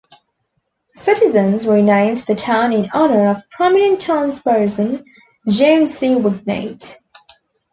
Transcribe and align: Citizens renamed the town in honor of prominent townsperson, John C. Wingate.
Citizens 0.95 1.67
renamed 1.67 2.17
the 2.25 2.33
town 2.33 2.73
in 2.73 2.89
honor 2.91 3.27
of 3.27 3.47
prominent 3.51 4.01
townsperson, 4.01 5.03
John 5.47 5.85
C. 5.85 6.15
Wingate. 6.15 6.97